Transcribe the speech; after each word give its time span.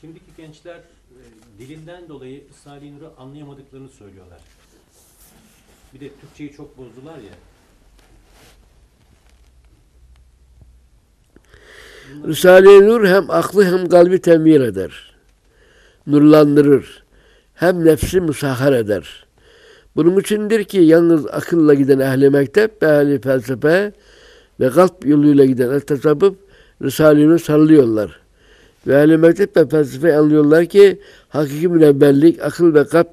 Şimdiki 0.00 0.36
gençler 0.36 0.76
e, 0.76 1.20
dilinden 1.58 2.08
dolayı 2.08 2.42
Risale-i 2.48 2.96
Nur'u 2.96 3.12
anlayamadıklarını 3.18 3.88
söylüyorlar. 3.88 4.40
Bir 5.94 6.00
de 6.00 6.10
Türkçeyi 6.20 6.52
çok 6.52 6.78
bozdular 6.78 7.16
ya. 7.16 7.34
Risale-i 12.26 12.86
Nur 12.86 13.06
hem 13.06 13.30
aklı 13.30 13.64
hem 13.64 13.88
kalbi 13.88 14.20
temir 14.20 14.60
eder. 14.60 15.14
Nurlandırır. 16.06 17.04
Hem 17.54 17.84
nefsi 17.84 18.20
musahhar 18.20 18.72
eder. 18.72 19.26
Bunun 19.96 20.20
içindir 20.20 20.64
ki 20.64 20.78
yalnız 20.78 21.26
akılla 21.26 21.74
giden 21.74 21.98
ehli 21.98 22.30
mektep 22.30 22.82
ve 22.82 22.86
ehli 22.86 23.20
felsefe 23.20 23.92
ve 24.60 24.70
kalp 24.70 25.06
yoluyla 25.06 25.44
giden 25.44 25.70
el 25.70 25.80
tasavvuf 25.80 26.36
Risale-i 26.82 27.28
Nur 27.28 27.38
sallıyorlar. 27.38 28.27
Ve 28.86 29.16
mektep 29.16 29.56
ve 29.56 29.68
felsefe 29.68 30.16
anlıyorlar 30.16 30.66
ki 30.66 31.00
hakiki 31.28 31.68
münevverlik 31.68 32.42
akıl 32.42 32.74
ve 32.74 32.84
kalp 32.84 33.08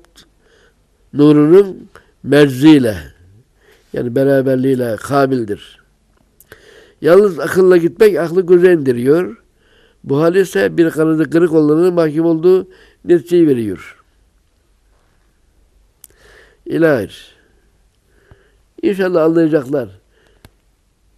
nurunun 1.13 1.89
merziyle 2.23 2.97
yani 3.93 4.15
beraberliğiyle 4.15 4.95
kabildir. 4.95 5.79
Yalnız 7.01 7.39
akılla 7.39 7.77
gitmek 7.77 8.17
aklı 8.17 8.45
göze 8.45 8.73
indiriyor. 8.73 9.37
Bu 10.03 10.21
hal 10.21 10.35
ise 10.35 10.77
bir 10.77 10.89
kanadı 10.89 11.29
kırık 11.29 11.53
olanın 11.53 11.93
mahkum 11.93 12.25
olduğu 12.25 12.67
neticeyi 13.05 13.47
veriyor. 13.47 14.03
İlahir. 16.65 17.35
İnşallah 18.81 19.23
anlayacaklar. 19.23 19.89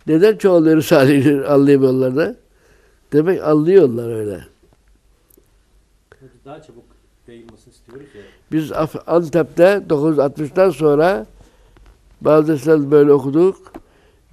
Neden 0.08 0.38
çoğaları 0.38 0.78
Risale'yi 0.78 1.46
anlayamıyorlar 1.46 2.16
da? 2.16 2.36
Demek 3.14 3.44
anlıyorlar 3.44 4.16
öyle. 4.16 4.44
Daha 6.46 6.62
çabuk 6.62 6.84
yayılmasını 7.28 7.74
istiyoruz 7.74 8.08
ya. 8.16 8.22
Biz 8.52 8.72
Antep'te 9.08 9.64
960'tan 9.90 10.72
sonra 10.72 11.26
bazı 12.22 12.48
dersler 12.48 12.92
böyle 12.92 13.14
okuduk. 13.14 13.74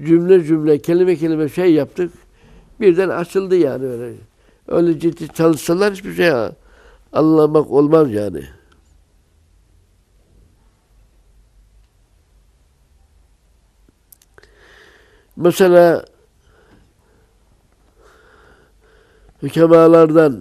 Cümle 0.00 0.45
cümle, 0.45 0.78
kelime 0.78 1.17
kelime 1.17 1.48
şey 1.48 1.75
yaptık. 1.75 2.12
Birden 2.80 3.08
açıldı 3.08 3.56
yani 3.56 3.86
öyle. 3.86 4.14
Öyle 4.69 4.98
ciddi 4.98 5.28
çalışsalar 5.28 5.92
hiçbir 5.92 6.14
şey 6.14 6.30
anlamak 7.12 7.70
olmaz 7.70 8.12
yani. 8.12 8.45
Mesela 15.36 16.05
hükemalardan 19.44 20.40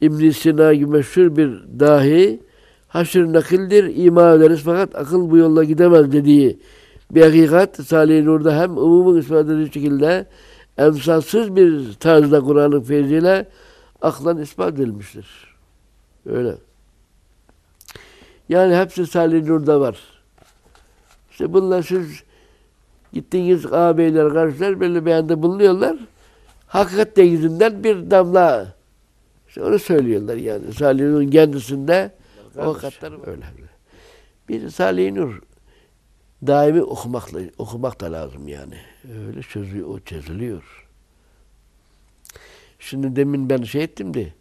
İbn 0.00 0.30
Sina 0.30 0.74
gibi 0.74 0.86
meşhur 0.86 1.36
bir 1.36 1.50
dahi 1.80 2.40
haşr 2.88 3.32
nakildir, 3.32 3.96
ima 3.96 4.32
ederiz 4.32 4.60
fakat 4.64 4.94
akıl 4.94 5.30
bu 5.30 5.36
yolla 5.36 5.64
gidemez 5.64 6.12
dediği 6.12 6.58
bir 7.10 7.22
hakikat 7.22 7.76
Salih-i 7.76 8.24
Nur'da 8.24 8.60
hem 8.60 8.78
umumun 8.78 9.18
ispat 9.18 9.46
edildiği 9.46 9.66
şekilde 9.66 10.26
emsalsız 10.78 11.56
bir 11.56 11.92
tarzda 11.92 12.40
Kur'an'ın 12.40 12.82
feyziyle 12.82 13.48
aklan 14.02 14.38
ispat 14.38 14.74
edilmiştir. 14.74 15.26
Öyle. 16.26 16.54
Yani 18.48 18.76
hepsi 18.76 19.06
Salih-i 19.06 19.46
Nur'da 19.46 19.80
var. 19.80 19.98
İşte 21.30 21.52
bunlar 21.52 21.82
siz 21.82 22.22
gittiğiniz 23.12 23.72
ağabeyler, 23.72 24.32
kardeşler 24.32 24.80
böyle 24.80 25.06
beyanda 25.06 25.42
bulunuyorlar. 25.42 25.96
Hakikat 26.74 27.16
dengizinden 27.16 27.84
bir 27.84 28.10
damla 28.10 28.74
işte 29.48 29.64
onu 29.64 29.78
söylüyorlar 29.78 30.36
yani. 30.36 30.72
Salih 30.72 31.04
Nur'un 31.04 31.30
kendisinde 31.30 32.14
o 32.56 32.74
hakikatler 32.74 33.26
öyle. 33.26 33.44
Bir 34.48 34.70
Salih 34.70 35.12
Nur 35.12 35.42
daimi 36.46 36.82
okumakla 36.82 37.40
okumak 37.58 38.00
da 38.00 38.12
lazım 38.12 38.48
yani. 38.48 38.76
Öyle 39.26 39.42
çözüyor, 39.42 39.88
o 39.88 40.00
çözülüyor. 40.00 40.88
Şimdi 42.78 43.16
demin 43.16 43.50
ben 43.50 43.62
şey 43.62 43.82
ettim 43.84 44.14
de 44.14 44.32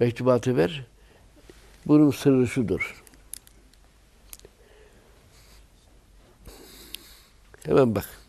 mektubatı 0.00 0.56
ver. 0.56 0.86
Bunun 1.86 2.10
sırrı 2.10 2.46
şudur. 2.46 3.02
Hemen 7.64 7.94
bak. 7.94 8.25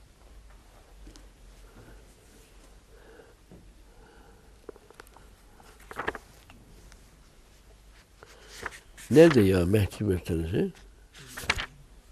Nerede 9.11 9.41
ya 9.41 9.65
Mehdi 9.65 10.03
meselesi? 10.03 10.71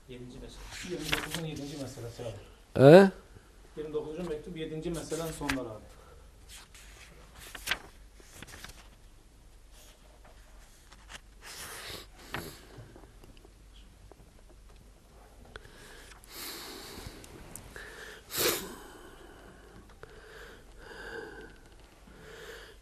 7. 0.10 0.24
mesele. 0.42 0.96
29'un 0.96 1.46
7. 1.46 1.62
meselesi 1.82 2.24
abi. 2.24 2.82
He? 2.86 3.12
29. 3.78 4.28
mektup 4.28 4.58
7. 4.58 4.90
meselen 4.90 5.32
sonları 5.32 5.70
abi. 5.70 5.86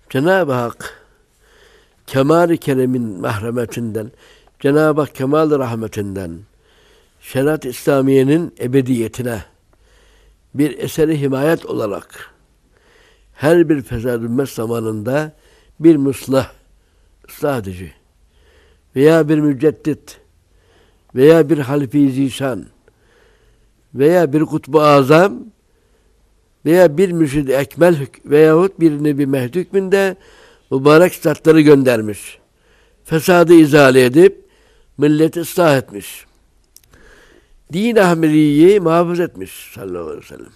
Cenab-ı 0.10 0.54
Hak 0.54 1.03
kemal-i 2.14 2.58
keremin 2.58 3.22
mahremetinden, 3.22 4.12
Cenab-ı 4.60 5.02
Hak 5.02 5.16
kemal 5.16 5.60
rahmetinden, 5.60 6.40
şeriat 7.22 7.66
İslamiye'nin 7.66 8.54
ebediyetine 8.60 9.44
bir 10.54 10.78
eseri 10.78 11.22
himayet 11.22 11.66
olarak 11.66 12.32
her 13.34 13.70
bir 13.70 13.82
fesad 13.82 14.22
ümmet 14.22 14.50
zamanında 14.50 15.32
bir 15.80 15.96
muslah, 15.96 16.52
ıslah 17.30 17.60
edici 17.60 17.92
veya 18.96 19.30
bir 19.30 19.38
müceddit 19.38 20.18
veya 21.16 21.50
bir 21.50 21.58
halife-i 21.58 22.12
zişan 22.12 22.66
veya 23.96 24.34
bir 24.34 24.42
kutbu 24.42 24.82
azam 24.82 25.34
veya 26.66 26.98
bir 26.98 27.12
mürşid 27.12 27.48
ekmel 27.48 28.08
veyahut 28.26 28.80
bir 28.80 29.04
nebi 29.04 29.26
mehdi 29.26 29.60
hükmünde 29.60 30.16
mübarek 30.74 31.16
statları 31.16 31.62
göndermiş. 31.62 32.40
Fesadı 33.04 33.54
izale 33.54 34.06
edip 34.06 34.46
milleti 34.98 35.40
ıslah 35.40 35.78
etmiş. 35.78 36.26
Din 37.74 37.96
Ahmediye'yi 37.96 38.80
muhafaza 38.80 39.24
etmiş 39.24 39.72
sallallahu 39.76 40.08
aleyhi 40.08 40.24
ve 40.24 40.28
sellem. 40.28 40.52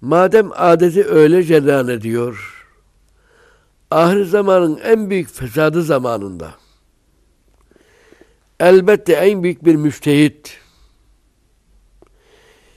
Madem 0.00 0.50
adeti 0.54 1.04
öyle 1.04 1.44
cereyan 1.44 1.88
ediyor, 1.88 2.66
ahir 3.90 4.24
zamanın 4.24 4.80
en 4.84 5.10
büyük 5.10 5.28
fesadı 5.28 5.82
zamanında 5.82 6.50
elbette 8.60 9.12
en 9.12 9.42
büyük 9.42 9.64
bir 9.64 9.74
müştehit, 9.74 10.58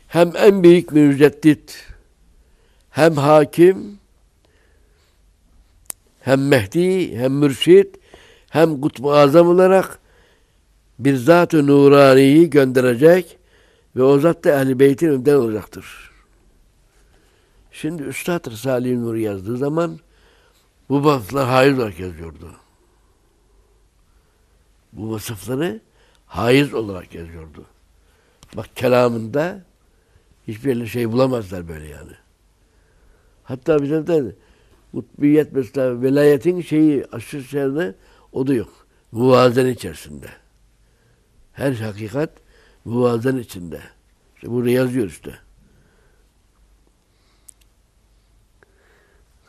hem 0.08 0.34
en 0.35 0.64
büyük 0.64 0.91
müceddit, 0.91 1.88
hem 2.90 3.14
hakim, 3.14 4.00
hem 6.23 6.47
Mehdi, 6.47 7.17
hem 7.17 7.34
mürşid, 7.34 7.95
hem 8.50 8.81
kutbu 8.81 9.13
azam 9.13 9.47
olarak 9.47 10.00
bir 11.00 11.16
zat-ı 11.16 11.67
nuraniyi 11.67 12.49
gönderecek 12.49 13.37
ve 13.96 14.03
o 14.03 14.20
zat 14.20 14.43
da 14.43 14.61
ehl-i 14.61 14.79
beytin 14.79 15.08
önünden 15.08 15.35
olacaktır. 15.35 16.11
Şimdi 17.72 18.03
Üstad 18.03 18.52
Risale-i 18.52 19.02
Nur 19.02 19.16
yazdığı 19.16 19.58
zaman 19.58 19.99
bu 20.90 21.05
vasıflar 21.05 21.47
haiz 21.47 21.79
olarak 21.79 21.99
yazıyordu. 21.99 22.52
Bu 24.93 25.11
vasıfları 25.11 25.81
haiz 26.26 26.73
olarak 26.73 27.16
yazıyordu. 27.16 27.66
Bak 28.55 28.76
kelamında 28.76 29.66
hiçbir 30.47 30.85
şey 30.85 31.11
bulamazlar 31.11 31.67
böyle 31.67 31.87
yani. 31.87 32.11
Hatta 33.43 33.84
bize 33.84 34.08
de 34.08 34.35
Kutbiyet 34.93 35.53
mesela 35.53 36.01
velayetin 36.01 36.61
şeyi 36.61 37.05
aşırı 37.11 37.43
şeyinde 37.43 37.95
o 38.31 38.47
da 38.47 38.53
yok. 38.53 38.87
Muvazen 39.11 39.66
içerisinde. 39.66 40.28
Her 41.53 41.73
hakikat 41.73 42.29
muvazen 42.85 43.37
içinde. 43.37 43.81
İşte 44.35 44.51
burada 44.51 44.69
yazıyor 44.69 45.07
işte. 45.07 45.34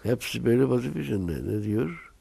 Hepsi 0.02 0.44
böyle 0.44 0.68
vazife 0.68 1.00
içinde. 1.00 1.32
Ne 1.32 1.62
diyor? 1.62 2.12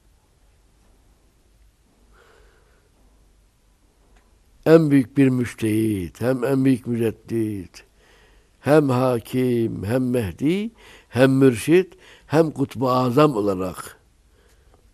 En 4.66 4.92
büyük 4.92 5.18
bir 5.18 5.30
müştehit, 5.30 6.22
hem 6.22 6.44
en 6.44 6.66
büyük 6.66 6.88
müceddit, 6.88 7.86
hem 8.60 8.90
hakim, 8.90 9.84
hem 9.84 10.10
mehdi, 10.10 10.72
hem 11.10 11.32
mürşit, 11.32 11.98
hem 12.28 12.52
kutbu 12.52 12.92
azam 12.92 13.36
olarak 13.36 13.98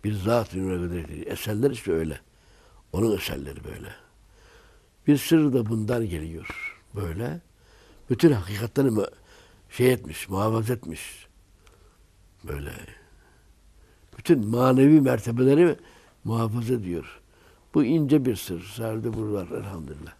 Bir 0.04 0.14
zat 0.14 0.54
ünlü 0.54 1.24
Eserler 1.26 1.70
işte 1.70 1.92
öyle. 1.92 2.20
Onun 2.92 3.16
eserleri 3.16 3.64
böyle. 3.64 3.88
Bir 5.06 5.16
sır 5.16 5.52
da 5.52 5.66
bundan 5.68 6.08
geliyor. 6.08 6.78
Böyle. 6.94 7.40
Bütün 8.10 8.32
hakikatlerini 8.32 9.04
şey 9.70 9.92
etmiş, 9.92 10.28
muhafaza 10.28 10.72
etmiş. 10.72 11.26
Böyle. 12.44 12.72
Bütün 14.18 14.46
manevi 14.46 15.00
mertebeleri 15.00 15.76
muhafaza 16.24 16.74
ediyor. 16.74 17.20
Bu 17.74 17.84
ince 17.84 18.24
bir 18.24 18.36
sır. 18.36 18.64
Serde 18.64 19.14
bu 19.14 19.32
var 19.32 19.48
elhamdülillah. 19.48 20.19